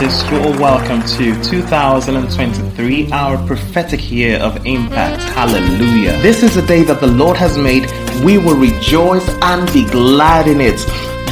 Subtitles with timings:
[0.00, 5.22] you're all welcome to 2023, our prophetic year of impact.
[5.34, 6.12] Hallelujah.
[6.22, 7.84] This is a day that the Lord has made.
[8.24, 10.78] We will rejoice and be glad in it.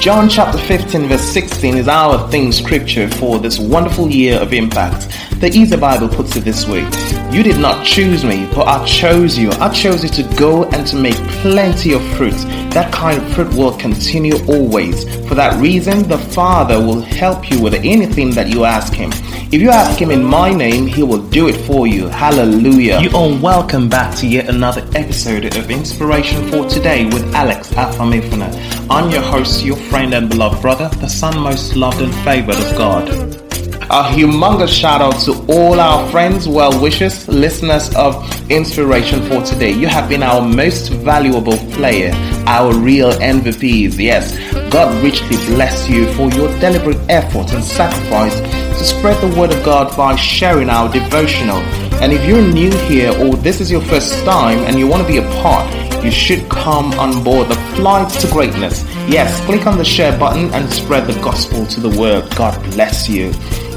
[0.00, 5.08] John chapter 15, verse 16 is our theme scripture for this wonderful year of impact.
[5.44, 6.88] The Easy Bible puts it this way
[7.30, 9.50] You did not choose me, but I chose you.
[9.60, 12.32] I chose you to go and to make plenty of fruit.
[12.72, 15.04] That kind of fruit will continue always.
[15.28, 19.10] For that reason, the Father will help you with anything that you ask Him.
[19.52, 22.08] If you ask Him in my name, He will do it for you.
[22.08, 23.02] Hallelujah.
[23.02, 28.48] You are welcome back to yet another episode of Inspiration for Today with Alex Afamifuna.
[28.88, 32.78] I'm your host, your friend and beloved brother, the son most loved and favored of
[32.78, 33.43] God.
[33.90, 38.14] A humongous shout out to all our friends, well wishers, listeners of
[38.50, 39.72] Inspiration for Today.
[39.72, 42.10] You have been our most valuable player,
[42.46, 43.98] our real MVPs.
[43.98, 44.34] Yes,
[44.72, 49.62] God richly bless you for your deliberate effort and sacrifice to spread the word of
[49.62, 51.58] God by sharing our devotional.
[52.00, 55.08] And if you're new here or this is your first time and you want to
[55.08, 55.70] be a part,
[56.02, 58.82] you should come on board the flight to greatness.
[59.06, 62.34] Yes, click on the share button and spread the gospel to the world.
[62.34, 63.32] God bless you.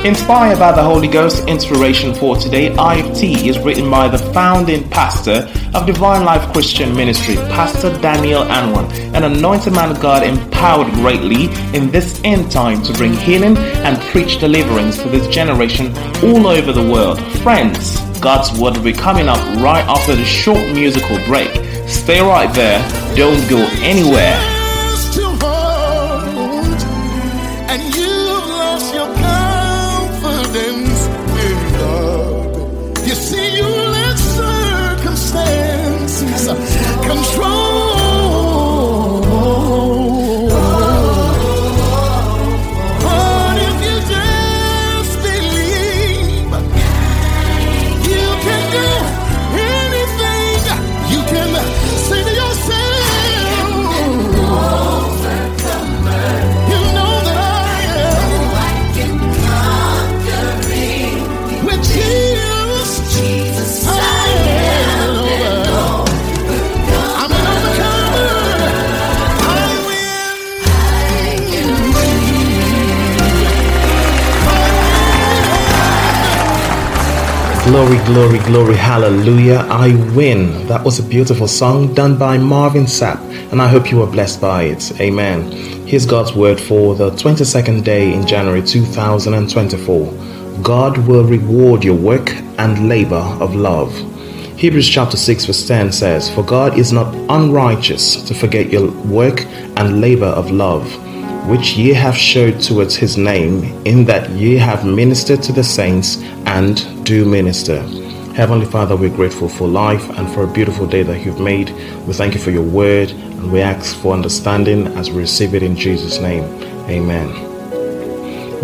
[0.05, 5.51] Inspired by the Holy Ghost, inspiration for today, IFT is written by the founding pastor
[5.73, 11.45] of Divine Life Christian Ministry, Pastor Daniel Anwan, an anointed man of God empowered greatly
[11.75, 15.87] in this end time to bring healing and preach deliverance to this generation
[16.23, 17.19] all over the world.
[17.41, 21.49] Friends, God's word will be coming up right after the short musical break.
[21.87, 22.79] Stay right there,
[23.15, 24.56] don't go anywhere.
[77.77, 79.63] Glory, glory, glory, hallelujah.
[79.69, 80.65] I win.
[80.65, 83.19] That was a beautiful song done by Marvin Sapp,
[83.51, 84.99] and I hope you were blessed by it.
[84.99, 85.51] Amen.
[85.85, 90.11] Here's God's word for the 22nd day in January 2024.
[90.63, 93.93] God will reward your work and labor of love.
[94.57, 99.45] Hebrews chapter 6 verse 10 says, For God is not unrighteous to forget your work
[99.77, 100.91] and labor of love
[101.47, 106.17] which ye have showed towards his name, in that ye have ministered to the saints
[106.45, 107.81] and do minister.
[108.33, 111.71] Heavenly Father, we're grateful for life and for a beautiful day that you've made.
[112.05, 115.63] We thank you for your word and we ask for understanding as we receive it
[115.63, 116.43] in Jesus' name.
[116.89, 117.29] Amen.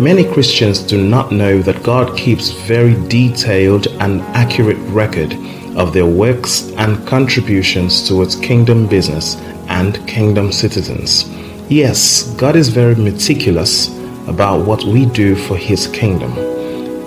[0.02, 5.32] Many Christians do not know that God keeps very detailed and accurate record
[5.76, 9.36] of their works and contributions towards kingdom business
[9.68, 11.24] and kingdom citizens.
[11.70, 13.88] Yes, God is very meticulous
[14.28, 16.36] about what we do for His kingdom.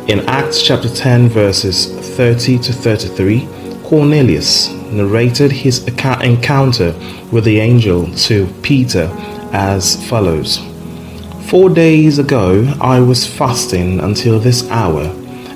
[0.09, 3.47] In Acts chapter 10, verses 30 to 33,
[3.83, 6.95] Cornelius narrated his encounter
[7.31, 9.11] with the angel to Peter
[9.53, 10.59] as follows
[11.49, 15.03] Four days ago I was fasting until this hour,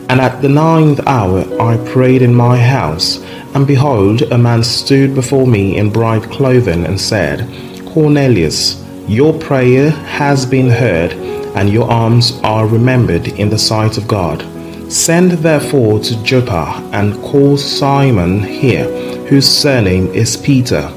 [0.10, 3.20] and at the ninth hour I prayed in my house,
[3.56, 7.50] and behold, a man stood before me in bright clothing and said,
[7.88, 11.11] Cornelius, your prayer has been heard,
[11.58, 14.41] and your alms are remembered in the sight of God.
[14.90, 18.85] Send therefore to Joppa and call Simon here,
[19.25, 20.87] whose surname is Peter.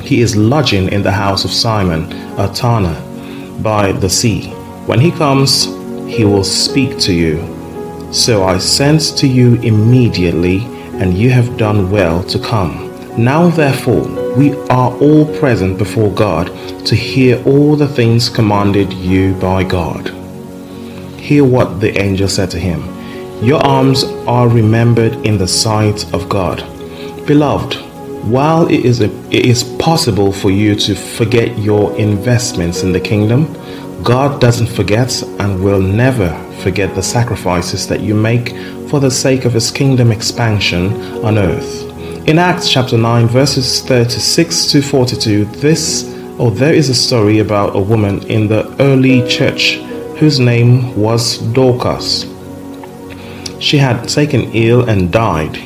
[0.00, 2.98] He is lodging in the house of Simon, a tanner,
[3.62, 4.48] by the sea.
[4.86, 5.66] When he comes,
[6.06, 7.36] he will speak to you.
[8.12, 10.60] So I sent to you immediately,
[11.00, 12.85] and you have done well to come.
[13.18, 16.48] Now therefore, we are all present before God
[16.84, 20.10] to hear all the things commanded you by God.
[21.18, 22.82] Hear what the angel said to him
[23.42, 26.58] Your arms are remembered in the sight of God.
[27.26, 27.76] Beloved,
[28.30, 33.00] while it is, a, it is possible for you to forget your investments in the
[33.00, 33.50] kingdom,
[34.02, 36.30] God doesn't forget and will never
[36.62, 38.50] forget the sacrifices that you make
[38.90, 40.92] for the sake of His kingdom expansion
[41.24, 41.85] on earth.
[42.26, 47.76] In Acts chapter 9, verses 36 to 42, this or there is a story about
[47.76, 49.74] a woman in the early church
[50.18, 52.24] whose name was Dorcas.
[53.60, 55.56] She had taken ill and died,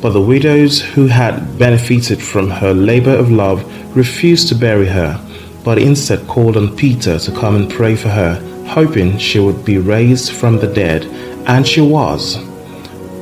[0.00, 3.64] but the widows who had benefited from her labor of love
[3.96, 5.20] refused to bury her,
[5.64, 8.36] but instead called on Peter to come and pray for her,
[8.68, 11.06] hoping she would be raised from the dead,
[11.48, 12.38] and she was.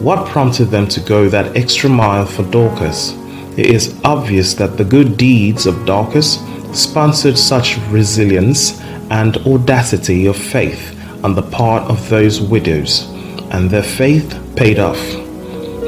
[0.02, 3.12] What prompted them to go that extra mile for Dorcas?
[3.56, 6.40] It is obvious that the good deeds of Dorcas
[6.72, 8.80] sponsored such resilience
[9.12, 13.06] and audacity of faith on the part of those widows,
[13.52, 15.00] and their faith paid off.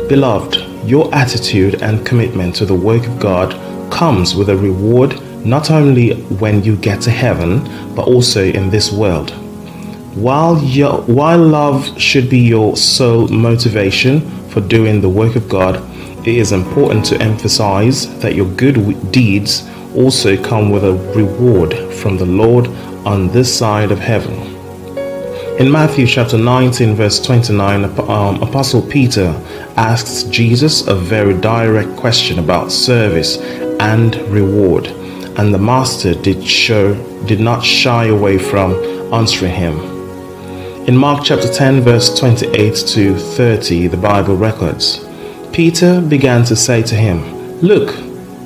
[0.08, 0.58] Beloved,
[0.88, 3.50] your attitude and commitment to the work of God
[3.90, 7.64] comes with a reward not only when you get to heaven,
[7.96, 9.34] but also in this world.
[10.14, 15.82] While, your, while love should be your sole motivation for doing the work of God,
[16.20, 22.16] it is important to emphasize that your good deeds also come with a reward from
[22.16, 22.69] the Lord
[23.05, 24.34] on this side of heaven.
[25.58, 29.34] In Matthew chapter 19, verse 29, um, Apostle Peter
[29.76, 33.38] asks Jesus a very direct question about service
[33.81, 34.87] and reward,
[35.38, 36.94] and the Master did show
[37.25, 38.75] did not shy away from
[39.12, 39.94] answering him.
[40.87, 45.03] In Mark chapter 10, verse 28 to 30, the Bible records,
[45.51, 47.23] Peter began to say to him,
[47.63, 47.97] Look,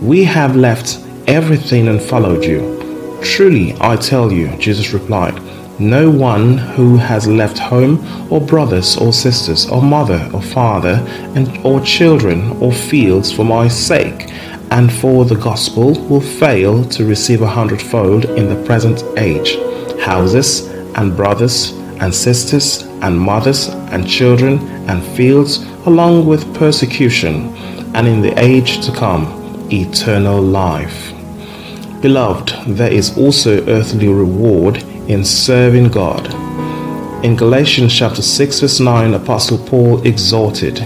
[0.01, 3.19] we have left everything and followed you.
[3.25, 5.43] Truly, I tell you, Jesus replied,
[5.81, 11.05] no one who has left home or brothers or sisters or mother or father
[11.35, 14.31] and or children or fields for my sake
[14.71, 19.57] and for the gospel will fail to receive a hundredfold in the present age
[20.01, 24.59] houses and brothers and sisters and mothers and children
[24.89, 27.55] and fields along with persecution
[27.95, 29.25] and in the age to come
[29.71, 31.13] eternal life
[32.01, 34.77] Beloved, there is also earthly reward
[35.09, 36.33] in serving God.
[37.25, 40.79] In Galatians chapter 6 verse 9, Apostle Paul exhorted,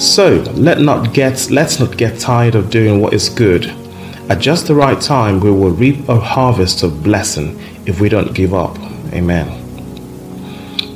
[0.00, 3.66] So let not get let's not get tired of doing what is good.
[4.30, 8.32] At just the right time we will reap a harvest of blessing if we don't
[8.32, 8.78] give up.
[9.12, 9.67] Amen.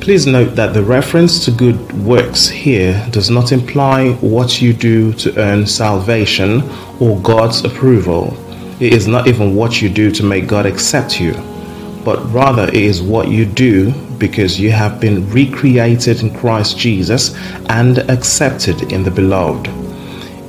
[0.03, 5.13] Please note that the reference to good works here does not imply what you do
[5.13, 6.61] to earn salvation
[6.99, 8.37] or God's approval.
[8.81, 11.35] It is not even what you do to make God accept you,
[12.05, 17.37] but rather it is what you do because you have been recreated in Christ Jesus
[17.69, 19.69] and accepted in the beloved.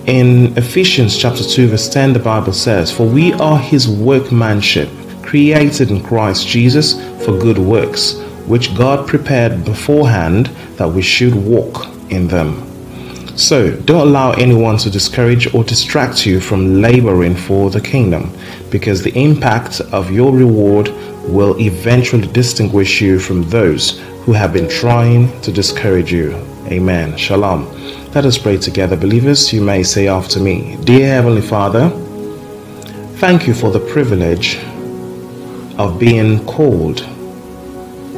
[0.07, 4.89] In Ephesians chapter 2 verse 10 the Bible says, "For we are his workmanship,
[5.21, 8.15] created in Christ Jesus for good works,
[8.47, 12.63] which God prepared beforehand that we should walk in them."
[13.35, 18.29] So, don't allow anyone to discourage or distract you from laboring for the kingdom,
[18.69, 20.91] because the impact of your reward
[21.27, 26.35] will eventually distinguish you from those who have been trying to discourage you.
[26.67, 27.17] Amen.
[27.17, 27.67] Shalom.
[28.13, 29.51] Let us pray together, believers.
[29.51, 31.91] You may say after me Dear Heavenly Father,
[33.17, 34.59] thank you for the privilege
[35.77, 37.03] of being called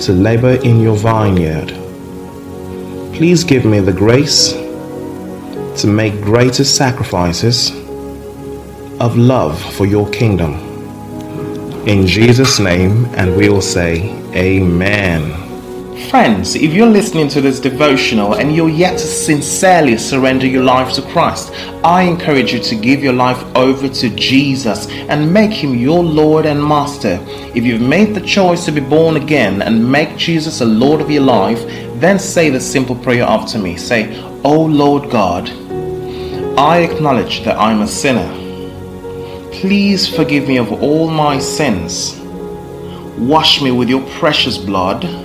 [0.01, 1.69] to labor in your vineyard.
[3.15, 4.51] Please give me the grace
[5.81, 7.71] to make greater sacrifices
[8.99, 10.53] of love for your kingdom.
[11.87, 15.44] In Jesus' name, and we will say, Amen.
[15.95, 20.93] Friends, if you're listening to this devotional and you're yet to sincerely surrender your life
[20.95, 21.53] to Christ,
[21.85, 26.45] I encourage you to give your life over to Jesus and make him your Lord
[26.45, 27.17] and Master.
[27.55, 31.09] If you've made the choice to be born again and make Jesus a Lord of
[31.09, 31.65] your life,
[32.01, 33.77] then say the simple prayer after me.
[33.77, 35.49] Say, Oh Lord God,
[36.59, 38.29] I acknowledge that I'm a sinner.
[39.53, 42.19] Please forgive me of all my sins.
[43.17, 45.24] Wash me with your precious blood.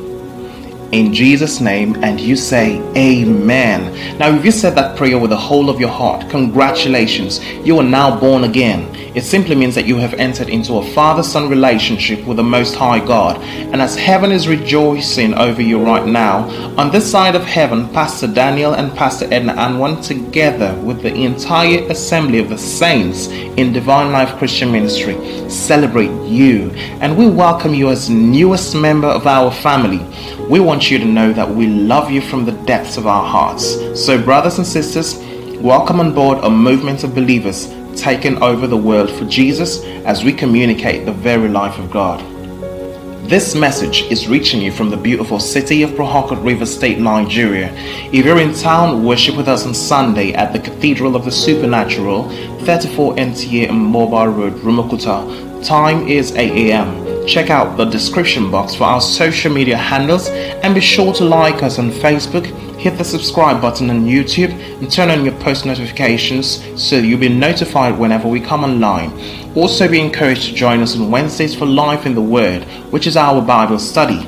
[0.91, 4.17] In Jesus' name, and you say, Amen.
[4.17, 7.83] Now, if you said that prayer with the whole of your heart, congratulations, you are
[7.83, 8.93] now born again.
[9.15, 12.75] It simply means that you have entered into a father son relationship with the Most
[12.75, 13.37] High God.
[13.41, 18.27] And as heaven is rejoicing over you right now, on this side of heaven, Pastor
[18.27, 24.11] Daniel and Pastor Edna Anwan, together with the entire assembly of the saints in Divine
[24.11, 25.15] Life Christian Ministry,
[25.49, 26.69] celebrate you.
[26.99, 30.05] And we welcome you as newest member of our family.
[30.47, 33.75] We want you to know that we love you from the depths of our hearts.
[34.03, 35.21] So, brothers and sisters,
[35.61, 40.33] Welcome on board a movement of believers taking over the world for Jesus as we
[40.33, 42.19] communicate the very life of God.
[43.29, 47.71] This message is reaching you from the beautiful city of Harcourt River State, Nigeria.
[48.11, 52.27] If you're in town, worship with us on Sunday at the Cathedral of the Supernatural,
[52.65, 55.50] 34 NTA Mobile Road, Rumuokwuta.
[55.63, 57.27] Time is 8 a.m.
[57.27, 61.61] Check out the description box for our social media handles and be sure to like
[61.61, 62.45] us on Facebook,
[62.79, 67.29] hit the subscribe button on YouTube, and turn on your post notifications so you'll be
[67.29, 69.11] notified whenever we come online.
[69.55, 73.15] Also, be encouraged to join us on Wednesdays for Life in the Word, which is
[73.15, 74.27] our Bible study.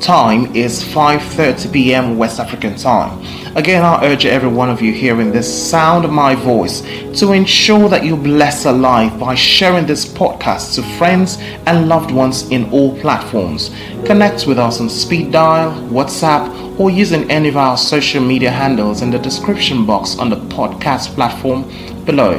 [0.00, 2.18] time is 5:30 p.m.
[2.18, 3.24] West African time.
[3.56, 6.82] Again, I urge every one of you hearing this sound of my voice
[7.20, 12.10] to ensure that you bless a life by sharing this podcast to friends and loved
[12.10, 13.70] ones in all platforms.
[14.04, 19.02] Connect with us on speed dial, WhatsApp, or using any of our social media handles
[19.02, 21.64] in the description box on the podcast platform
[22.04, 22.38] below.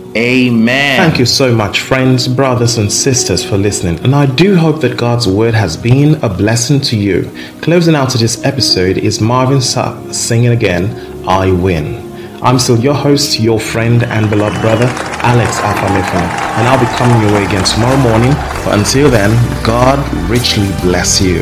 [0.15, 0.97] Amen.
[0.97, 3.97] Thank you so much, friends, brothers, and sisters, for listening.
[4.03, 7.31] And I do hope that God's word has been a blessing to you.
[7.61, 12.11] Closing out to this episode is Marvin Sapp singing again, I Win.
[12.43, 14.87] I'm still your host, your friend, and beloved brother,
[15.23, 16.27] Alex Afamifan,
[16.57, 18.31] and I'll be coming your way again tomorrow morning.
[18.65, 19.31] But until then,
[19.63, 19.97] God
[20.29, 21.41] richly bless you.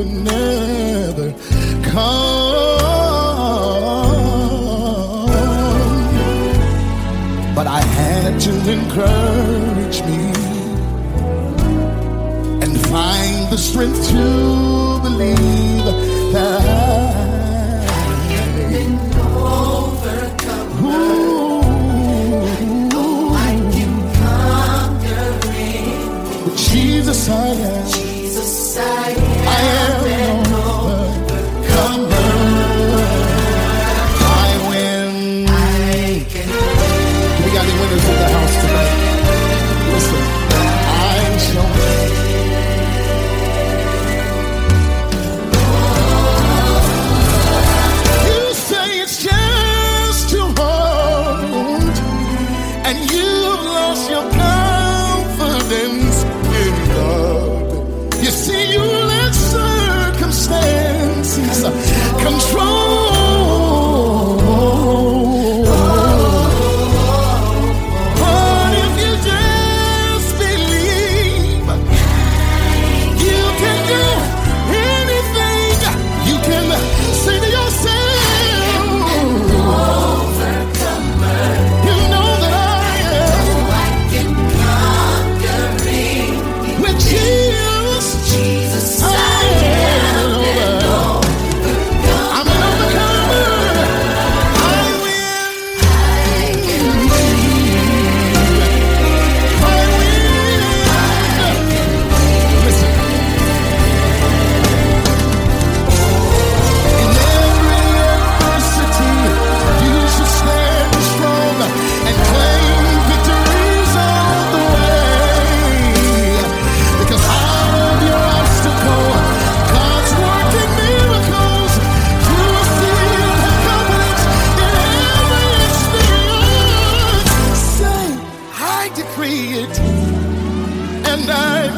[0.00, 1.30] Would never
[1.90, 2.20] come.
[7.54, 10.22] But I had to encourage me
[12.64, 15.84] and find the strength to believe
[16.32, 17.20] that
[26.70, 27.86] Jesus, I am.
[27.90, 29.29] Jesus I am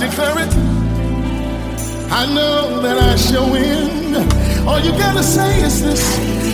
[0.08, 0.52] declare it.
[2.10, 4.16] I know that I shall win.
[4.66, 6.02] All you gotta say is this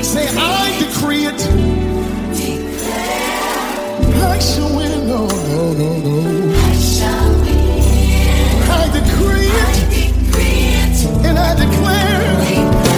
[0.07, 1.40] say, I decree it.
[4.35, 5.09] I shall win.
[5.09, 6.55] No, no, no, no.
[6.57, 8.93] I shall win.
[8.93, 9.67] Decree it.
[9.67, 10.97] I decree it.
[11.26, 12.98] And I declare it.